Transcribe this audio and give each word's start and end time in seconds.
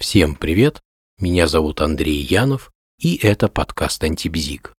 Всем 0.00 0.34
привет, 0.34 0.80
меня 1.18 1.46
зовут 1.46 1.82
Андрей 1.82 2.22
Янов, 2.22 2.72
и 2.98 3.16
это 3.16 3.48
подкаст 3.48 4.02
«Антибзик». 4.02 4.72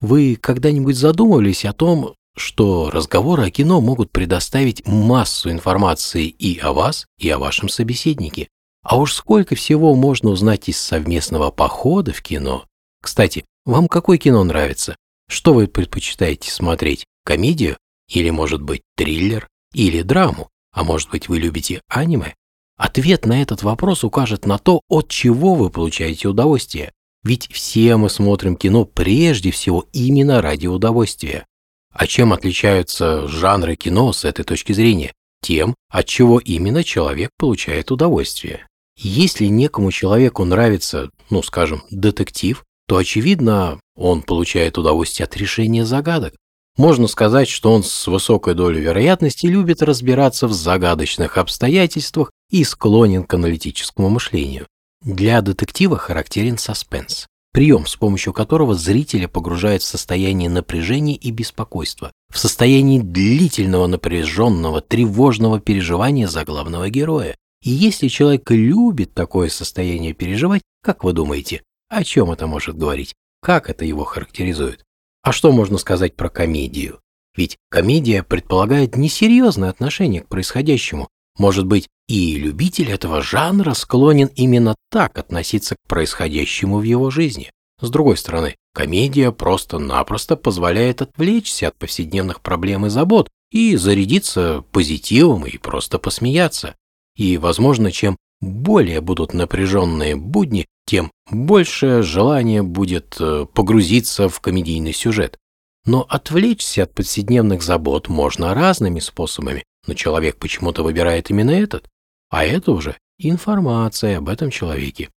Вы 0.00 0.36
когда-нибудь 0.36 0.94
задумывались 0.94 1.64
о 1.64 1.72
том, 1.72 2.14
что 2.36 2.88
разговоры 2.88 3.44
о 3.44 3.50
кино 3.50 3.80
могут 3.80 4.12
предоставить 4.12 4.86
массу 4.86 5.50
информации 5.50 6.28
и 6.28 6.60
о 6.60 6.72
вас, 6.74 7.06
и 7.18 7.28
о 7.28 7.40
вашем 7.40 7.68
собеседнике? 7.68 8.48
А 8.84 8.98
уж 8.98 9.14
сколько 9.14 9.56
всего 9.56 9.96
можно 9.96 10.30
узнать 10.30 10.68
из 10.68 10.80
совместного 10.80 11.50
похода 11.50 12.12
в 12.12 12.22
кино. 12.22 12.64
Кстати, 13.02 13.44
вам 13.64 13.88
какое 13.88 14.16
кино 14.16 14.44
нравится? 14.44 14.94
Что 15.28 15.54
вы 15.54 15.66
предпочитаете 15.66 16.52
смотреть? 16.52 17.04
Комедию? 17.24 17.76
Или, 18.08 18.30
может 18.30 18.62
быть, 18.62 18.82
триллер? 18.94 19.48
Или 19.74 20.02
драму? 20.02 20.50
А 20.70 20.84
может 20.84 21.10
быть, 21.10 21.28
вы 21.28 21.40
любите 21.40 21.80
аниме? 21.88 22.36
Ответ 22.76 23.26
на 23.26 23.42
этот 23.42 23.62
вопрос 23.62 24.04
укажет 24.04 24.46
на 24.46 24.58
то, 24.58 24.80
от 24.88 25.08
чего 25.08 25.54
вы 25.54 25.70
получаете 25.70 26.28
удовольствие. 26.28 26.92
Ведь 27.22 27.48
все 27.52 27.96
мы 27.96 28.10
смотрим 28.10 28.56
кино 28.56 28.84
прежде 28.84 29.50
всего 29.50 29.86
именно 29.92 30.42
ради 30.42 30.66
удовольствия. 30.66 31.46
А 31.92 32.06
чем 32.06 32.32
отличаются 32.32 33.28
жанры 33.28 33.76
кино 33.76 34.12
с 34.12 34.24
этой 34.24 34.44
точки 34.44 34.72
зрения? 34.72 35.12
Тем, 35.42 35.74
от 35.90 36.06
чего 36.06 36.38
именно 36.38 36.82
человек 36.82 37.30
получает 37.36 37.90
удовольствие. 37.90 38.66
Если 38.96 39.46
некому 39.46 39.90
человеку 39.90 40.44
нравится, 40.44 41.10
ну 41.30 41.42
скажем, 41.42 41.82
детектив, 41.90 42.64
то 42.86 42.96
очевидно, 42.96 43.80
он 43.96 44.22
получает 44.22 44.78
удовольствие 44.78 45.24
от 45.24 45.36
решения 45.36 45.84
загадок. 45.84 46.34
Можно 46.76 47.06
сказать, 47.06 47.48
что 47.48 47.72
он 47.72 47.82
с 47.84 48.06
высокой 48.06 48.54
долей 48.54 48.80
вероятности 48.80 49.46
любит 49.46 49.82
разбираться 49.82 50.46
в 50.46 50.52
загадочных 50.52 51.36
обстоятельствах 51.36 52.30
и 52.52 52.62
склонен 52.64 53.24
к 53.24 53.34
аналитическому 53.34 54.08
мышлению. 54.08 54.68
Для 55.00 55.40
детектива 55.40 55.98
характерен 55.98 56.58
саспенс, 56.58 57.26
прием, 57.52 57.86
с 57.86 57.96
помощью 57.96 58.32
которого 58.32 58.74
зрителя 58.74 59.26
погружает 59.26 59.82
в 59.82 59.86
состояние 59.86 60.48
напряжения 60.48 61.16
и 61.16 61.32
беспокойства, 61.32 62.12
в 62.30 62.38
состояние 62.38 63.02
длительного 63.02 63.88
напряженного, 63.88 64.80
тревожного 64.82 65.58
переживания 65.58 66.28
за 66.28 66.44
главного 66.44 66.88
героя. 66.88 67.34
И 67.64 67.70
если 67.70 68.08
человек 68.08 68.48
любит 68.50 69.14
такое 69.14 69.48
состояние 69.48 70.12
переживать, 70.12 70.62
как 70.82 71.04
вы 71.04 71.14
думаете, 71.14 71.62
о 71.88 72.04
чем 72.04 72.30
это 72.30 72.46
может 72.46 72.76
говорить? 72.76 73.14
Как 73.40 73.70
это 73.70 73.84
его 73.84 74.04
характеризует? 74.04 74.84
А 75.22 75.32
что 75.32 75.52
можно 75.52 75.78
сказать 75.78 76.16
про 76.16 76.28
комедию? 76.28 77.00
Ведь 77.34 77.56
комедия 77.70 78.22
предполагает 78.22 78.96
несерьезное 78.96 79.70
отношение 79.70 80.20
к 80.20 80.28
происходящему, 80.28 81.08
может 81.38 81.66
быть, 81.66 81.88
и 82.08 82.36
любитель 82.36 82.90
этого 82.90 83.22
жанра 83.22 83.74
склонен 83.74 84.30
именно 84.34 84.74
так 84.90 85.18
относиться 85.18 85.76
к 85.76 85.88
происходящему 85.88 86.78
в 86.78 86.82
его 86.82 87.10
жизни. 87.10 87.50
С 87.80 87.90
другой 87.90 88.16
стороны, 88.16 88.56
комедия 88.74 89.32
просто-напросто 89.32 90.36
позволяет 90.36 91.02
отвлечься 91.02 91.68
от 91.68 91.78
повседневных 91.78 92.40
проблем 92.40 92.86
и 92.86 92.90
забот 92.90 93.28
и 93.50 93.76
зарядиться 93.76 94.64
позитивом 94.72 95.46
и 95.46 95.58
просто 95.58 95.98
посмеяться. 95.98 96.74
И, 97.16 97.38
возможно, 97.38 97.90
чем 97.90 98.16
более 98.40 99.00
будут 99.00 99.34
напряженные 99.34 100.16
будни, 100.16 100.66
тем 100.86 101.10
больше 101.30 102.02
желание 102.02 102.62
будет 102.62 103.16
э, 103.20 103.46
погрузиться 103.52 104.28
в 104.28 104.40
комедийный 104.40 104.92
сюжет. 104.92 105.38
Но 105.84 106.02
отвлечься 106.08 106.84
от 106.84 106.94
повседневных 106.94 107.62
забот 107.62 108.08
можно 108.08 108.54
разными 108.54 109.00
способами, 109.00 109.64
но 109.86 109.94
человек 109.94 110.36
почему-то 110.36 110.84
выбирает 110.84 111.30
именно 111.30 111.50
этот, 111.50 111.88
а 112.30 112.44
это 112.44 112.72
уже 112.72 112.96
информация 113.18 114.18
об 114.18 114.28
этом 114.28 114.50
человеке. 114.50 115.10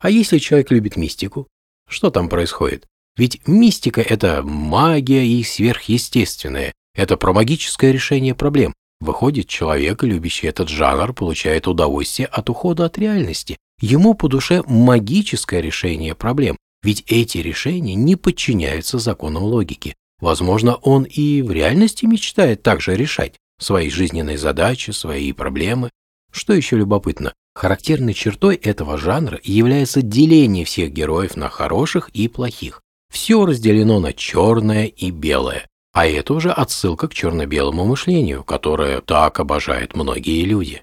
А 0.00 0.10
если 0.10 0.38
человек 0.38 0.70
любит 0.70 0.96
мистику, 0.96 1.48
что 1.88 2.10
там 2.10 2.28
происходит? 2.28 2.86
Ведь 3.16 3.46
мистика– 3.46 4.00
это 4.02 4.42
магия 4.42 5.26
и 5.26 5.42
сверхъестественное, 5.42 6.72
это 6.94 7.16
про 7.16 7.32
магическое 7.32 7.92
решение 7.92 8.34
проблем. 8.34 8.74
Выходит, 9.00 9.48
человек, 9.48 10.02
любящий 10.02 10.46
этот 10.46 10.68
жанр, 10.68 11.12
получает 11.12 11.68
удовольствие 11.68 12.26
от 12.26 12.50
ухода 12.50 12.84
от 12.84 12.98
реальности. 12.98 13.56
Ему 13.80 14.14
по 14.14 14.28
душе 14.28 14.62
магическое 14.66 15.60
решение 15.60 16.14
проблем, 16.14 16.56
ведь 16.82 17.04
эти 17.06 17.38
решения 17.38 17.94
не 17.94 18.16
подчиняются 18.16 18.98
законам 18.98 19.42
логики. 19.42 19.94
Возможно, 20.20 20.74
он 20.76 21.04
и 21.04 21.42
в 21.42 21.50
реальности 21.52 22.06
мечтает 22.06 22.62
также 22.62 22.96
решать 22.96 23.34
свои 23.58 23.90
жизненные 23.90 24.38
задачи, 24.38 24.90
свои 24.90 25.32
проблемы. 25.32 25.90
Что 26.32 26.52
еще 26.52 26.76
любопытно, 26.76 27.32
характерной 27.54 28.14
чертой 28.14 28.56
этого 28.56 28.98
жанра 28.98 29.40
является 29.42 30.02
деление 30.02 30.64
всех 30.64 30.92
героев 30.92 31.36
на 31.36 31.48
хороших 31.48 32.08
и 32.10 32.28
плохих. 32.28 32.82
Все 33.12 33.44
разделено 33.46 34.00
на 34.00 34.12
черное 34.12 34.86
и 34.86 35.10
белое. 35.10 35.66
А 35.92 36.06
это 36.06 36.34
уже 36.34 36.50
отсылка 36.50 37.08
к 37.08 37.14
черно-белому 37.14 37.84
мышлению, 37.84 38.44
которое 38.44 39.00
так 39.00 39.40
обожают 39.40 39.96
многие 39.96 40.44
люди. 40.44 40.82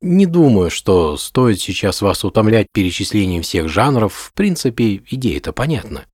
Не 0.00 0.26
думаю, 0.26 0.70
что 0.70 1.16
стоит 1.16 1.60
сейчас 1.60 2.02
вас 2.02 2.24
утомлять 2.24 2.68
перечислением 2.72 3.42
всех 3.42 3.68
жанров, 3.68 4.14
в 4.14 4.32
принципе, 4.32 4.96
идея-то 4.96 5.52
понятна. 5.52 6.06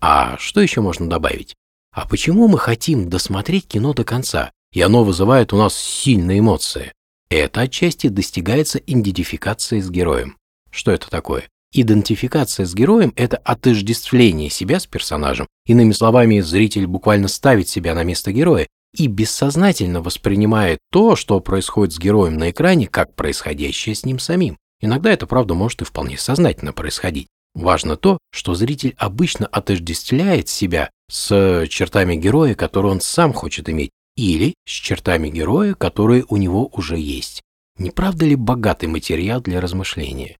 А 0.00 0.36
что 0.38 0.60
еще 0.60 0.80
можно 0.80 1.08
добавить? 1.08 1.54
А 1.92 2.06
почему 2.06 2.48
мы 2.48 2.58
хотим 2.58 3.08
досмотреть 3.08 3.66
кино 3.66 3.92
до 3.92 4.04
конца? 4.04 4.50
и 4.72 4.80
оно 4.80 5.04
вызывает 5.04 5.52
у 5.52 5.56
нас 5.56 5.76
сильные 5.76 6.40
эмоции. 6.40 6.92
Это 7.30 7.62
отчасти 7.62 8.08
достигается 8.08 8.78
идентификацией 8.78 9.82
с 9.82 9.90
героем. 9.90 10.36
Что 10.70 10.92
это 10.92 11.10
такое? 11.10 11.48
Идентификация 11.72 12.64
с 12.64 12.74
героем– 12.74 13.12
это 13.16 13.36
отождествление 13.38 14.48
себя 14.48 14.80
с 14.80 14.86
персонажем. 14.86 15.46
Иными 15.66 15.92
словами, 15.92 16.40
зритель 16.40 16.86
буквально 16.86 17.28
ставит 17.28 17.68
себя 17.68 17.94
на 17.94 18.04
место 18.04 18.32
героя 18.32 18.66
и 18.96 19.06
бессознательно 19.06 20.02
воспринимает 20.02 20.78
то, 20.90 21.16
что 21.16 21.40
происходит 21.40 21.94
с 21.94 21.98
героем 21.98 22.36
на 22.36 22.50
экране, 22.50 22.86
как 22.86 23.14
происходящее 23.14 23.94
с 23.94 24.04
ним 24.04 24.18
самим. 24.18 24.56
Иногда 24.80 25.10
это, 25.10 25.26
правда, 25.26 25.54
может 25.54 25.82
и 25.82 25.84
вполне 25.84 26.18
сознательно 26.18 26.72
происходить. 26.72 27.28
Важно 27.54 27.96
то, 27.96 28.18
что 28.30 28.54
зритель 28.54 28.94
обычно 28.98 29.46
отождествляет 29.46 30.48
себя 30.48 30.90
с 31.10 31.66
чертами 31.68 32.14
героя, 32.14 32.54
которые 32.54 32.92
он 32.92 33.00
сам 33.00 33.32
хочет 33.32 33.68
иметь, 33.68 33.90
или 34.16 34.54
с 34.66 34.70
чертами 34.70 35.28
героя, 35.28 35.74
которые 35.74 36.24
у 36.28 36.36
него 36.36 36.68
уже 36.72 36.98
есть. 36.98 37.42
Не 37.78 37.90
правда 37.90 38.26
ли 38.26 38.34
богатый 38.34 38.86
материал 38.86 39.40
для 39.40 39.60
размышления? 39.60 40.36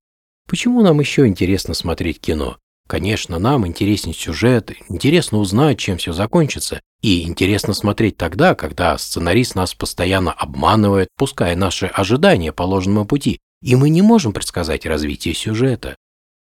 Почему 0.49 0.83
нам 0.83 0.99
еще 1.01 1.27
интересно 1.27 1.75
смотреть 1.75 2.21
кино? 2.21 2.59
Конечно, 2.89 3.39
нам 3.39 3.67
интересен 3.67 4.15
сюжет, 4.15 4.73
интересно 4.89 5.39
узнать, 5.39 5.79
чем 5.79 5.99
все 5.99 6.13
закончится, 6.13 6.81
и 7.01 7.23
интересно 7.23 7.75
смотреть 7.75 8.17
тогда, 8.17 8.55
когда 8.55 8.99
сценарист 8.99 9.55
нас 9.55 9.75
постоянно 9.75 10.33
обманывает, 10.33 11.09
пуская 11.17 11.55
наши 11.55 11.87
ожидания 11.87 12.53
по 12.53 12.63
ложному 12.63 13.05
пути, 13.05 13.41
и 13.63 13.77
мы 13.77 13.89
не 13.91 14.03
можем 14.03 14.33
предсказать 14.33 14.87
развитие 14.87 15.35
сюжета. 15.35 15.97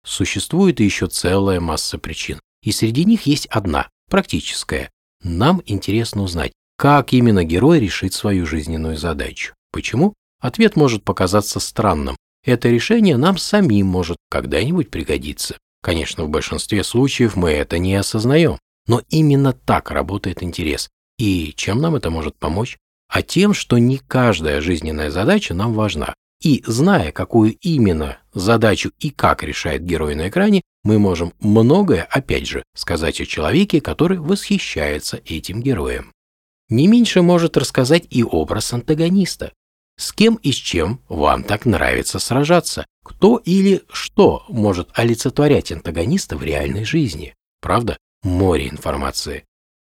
Существует 0.04 0.80
еще 0.80 1.08
целая 1.08 1.60
масса 1.60 1.98
причин, 1.98 2.40
и 2.62 2.72
среди 2.72 3.04
них 3.04 3.22
есть 3.22 3.46
одна, 3.46 3.88
практическая. 4.08 4.90
Нам 5.22 5.62
интересно 5.66 6.22
узнать, 6.22 6.52
как 6.76 7.12
именно 7.12 7.44
герой 7.44 7.80
решит 7.80 8.14
свою 8.14 8.46
жизненную 8.46 8.96
задачу? 8.96 9.54
Почему? 9.72 10.14
Ответ 10.40 10.76
может 10.76 11.04
показаться 11.04 11.58
странным. 11.58 12.16
Это 12.44 12.68
решение 12.68 13.16
нам 13.16 13.38
самим 13.38 13.86
может 13.86 14.18
когда-нибудь 14.30 14.90
пригодиться. 14.90 15.56
Конечно, 15.82 16.24
в 16.24 16.28
большинстве 16.28 16.84
случаев 16.84 17.34
мы 17.34 17.50
это 17.50 17.78
не 17.78 17.94
осознаем, 17.94 18.58
но 18.86 19.02
именно 19.08 19.52
так 19.52 19.90
работает 19.90 20.42
интерес. 20.42 20.88
И 21.18 21.52
чем 21.56 21.80
нам 21.80 21.96
это 21.96 22.10
может 22.10 22.36
помочь? 22.36 22.76
А 23.08 23.22
тем, 23.22 23.54
что 23.54 23.78
не 23.78 23.98
каждая 23.98 24.60
жизненная 24.60 25.10
задача 25.10 25.54
нам 25.54 25.72
важна. 25.72 26.14
И 26.42 26.62
зная, 26.66 27.12
какую 27.12 27.56
именно 27.60 28.18
задачу 28.34 28.92
и 28.98 29.10
как 29.10 29.42
решает 29.42 29.84
герой 29.84 30.14
на 30.14 30.28
экране, 30.28 30.62
мы 30.84 30.98
можем 30.98 31.32
многое, 31.40 32.02
опять 32.02 32.46
же, 32.46 32.62
сказать 32.74 33.20
о 33.20 33.26
человеке, 33.26 33.80
который 33.80 34.18
восхищается 34.18 35.20
этим 35.24 35.62
героем. 35.62 36.12
Не 36.68 36.88
меньше 36.88 37.22
может 37.22 37.56
рассказать 37.56 38.04
и 38.10 38.22
образ 38.22 38.72
антагониста. 38.72 39.52
С 39.98 40.12
кем 40.12 40.34
и 40.34 40.52
с 40.52 40.56
чем 40.56 41.00
вам 41.08 41.42
так 41.42 41.64
нравится 41.64 42.18
сражаться? 42.18 42.84
Кто 43.02 43.38
или 43.38 43.82
что 43.90 44.44
может 44.48 44.90
олицетворять 44.92 45.72
антагониста 45.72 46.36
в 46.36 46.42
реальной 46.42 46.84
жизни? 46.84 47.34
Правда? 47.62 47.96
Море 48.26 48.68
информации. 48.68 49.44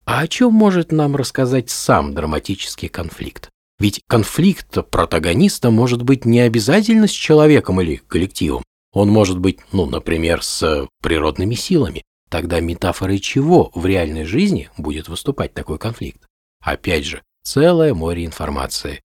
А 0.05 0.21
о 0.21 0.27
чем 0.27 0.53
может 0.53 0.91
нам 0.91 1.15
рассказать 1.15 1.69
сам 1.69 2.15
драматический 2.15 2.89
конфликт? 2.89 3.51
Ведь 3.77 4.01
конфликт 4.07 4.89
протагониста 4.89 5.69
может 5.69 6.01
быть 6.01 6.25
не 6.25 6.39
обязательно 6.39 7.07
с 7.07 7.11
человеком 7.11 7.79
или 7.79 7.97
коллективом. 7.97 8.63
Он 8.91 9.09
может 9.09 9.37
быть, 9.37 9.59
ну, 9.71 9.85
например, 9.85 10.41
с 10.41 10.87
природными 11.03 11.53
силами. 11.53 12.01
Тогда 12.27 12.59
метафорой 12.59 13.19
чего 13.19 13.71
в 13.75 13.85
реальной 13.85 14.23
жизни 14.23 14.71
будет 14.79 15.09
выступать 15.09 15.53
такой 15.53 15.77
конфликт? 15.77 16.25
Опять 16.59 17.05
же, 17.05 17.21
целое 17.43 17.93
море 17.93 18.25
информации. 18.25 19.03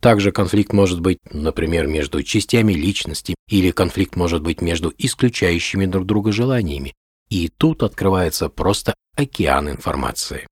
Также 0.00 0.30
конфликт 0.30 0.72
может 0.72 1.00
быть, 1.00 1.18
например, 1.32 1.88
между 1.88 2.22
частями 2.22 2.74
личности, 2.74 3.34
или 3.48 3.72
конфликт 3.72 4.14
может 4.14 4.42
быть 4.42 4.62
между 4.62 4.94
исключающими 4.96 5.86
друг 5.86 6.06
друга 6.06 6.30
желаниями. 6.30 6.94
И 7.30 7.48
тут 7.48 7.82
открывается 7.82 8.48
просто 8.48 8.94
океан 9.16 9.68
информации. 9.68 10.46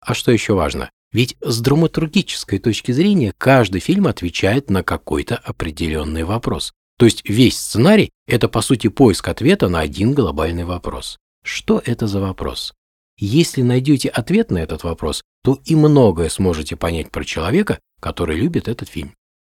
А 0.00 0.14
что 0.14 0.32
еще 0.32 0.54
важно? 0.54 0.90
Ведь 1.12 1.36
с 1.40 1.60
драматургической 1.60 2.58
точки 2.58 2.92
зрения 2.92 3.32
каждый 3.38 3.80
фильм 3.80 4.06
отвечает 4.06 4.68
на 4.68 4.82
какой-то 4.82 5.36
определенный 5.36 6.24
вопрос. 6.24 6.72
То 6.98 7.06
есть 7.06 7.28
весь 7.28 7.58
сценарий– 7.58 8.10
это 8.26 8.48
по 8.48 8.62
сути 8.62 8.88
поиск 8.88 9.28
ответа 9.28 9.68
на 9.68 9.80
один 9.80 10.12
глобальный 10.12 10.64
вопрос. 10.64 11.18
Что 11.44 11.82
это 11.84 12.06
за 12.06 12.20
вопрос? 12.20 12.72
Если 13.16 13.62
найдете 13.62 14.08
ответ 14.08 14.50
на 14.50 14.58
этот 14.58 14.82
вопрос, 14.82 15.22
то 15.44 15.60
и 15.64 15.76
многое 15.76 16.28
сможете 16.28 16.74
понять 16.74 17.10
про 17.10 17.24
человека, 17.24 17.78
который 18.00 18.36
любит 18.36 18.66
этот 18.66 18.88
фильм. 18.88 19.14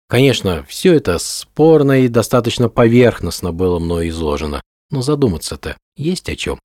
Конечно, 0.08 0.66
все 0.68 0.94
это 0.94 1.18
спорно 1.20 2.04
и 2.04 2.08
достаточно 2.08 2.70
поверхностно 2.70 3.52
было 3.52 3.80
мной 3.80 4.10
изложено, 4.10 4.62
но 4.90 5.02
задуматься-то 5.02 5.78
есть 5.96 6.30
о 6.30 6.36
чем. 6.36 6.60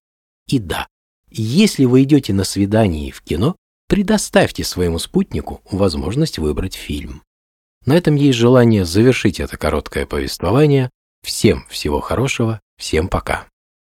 И 0.47 0.59
да, 0.59 0.87
если 1.29 1.85
вы 1.85 2.03
идете 2.03 2.33
на 2.33 2.43
свидание 2.43 3.11
в 3.11 3.21
кино, 3.21 3.55
предоставьте 3.87 4.63
своему 4.63 4.99
спутнику 4.99 5.61
возможность 5.69 6.39
выбрать 6.39 6.75
фильм. 6.75 7.23
На 7.85 7.97
этом 7.97 8.15
есть 8.15 8.37
желание 8.37 8.85
завершить 8.85 9.39
это 9.39 9.57
короткое 9.57 10.05
повествование. 10.05 10.89
Всем 11.23 11.65
всего 11.69 11.99
хорошего, 11.99 12.59
всем 12.77 13.07
пока. 13.07 13.50